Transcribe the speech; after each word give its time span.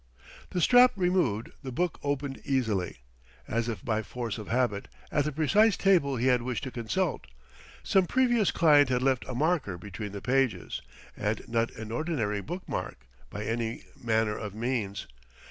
The 0.49 0.61
strap 0.61 0.93
removed, 0.95 1.51
the 1.61 1.71
book 1.71 1.99
opened 2.01 2.41
easily, 2.43 3.01
as 3.47 3.69
if 3.69 3.85
by 3.85 4.01
force 4.01 4.39
of 4.39 4.47
habit, 4.47 4.87
at 5.11 5.25
the 5.25 5.31
precise 5.31 5.77
table 5.77 6.15
he 6.17 6.25
had 6.25 6.41
wished 6.41 6.63
to 6.63 6.71
consult; 6.71 7.27
some 7.83 8.07
previous 8.07 8.49
client 8.49 8.89
had 8.89 9.03
left 9.03 9.23
a 9.27 9.35
marker 9.35 9.77
between 9.77 10.11
the 10.11 10.19
pages, 10.19 10.81
and 11.15 11.47
not 11.47 11.69
an 11.75 11.91
ordinary 11.91 12.41
book 12.41 12.67
mark, 12.67 13.05
by 13.29 13.43
any 13.43 13.83
manner 13.95 14.35
of 14.35 14.55
means. 14.55 15.05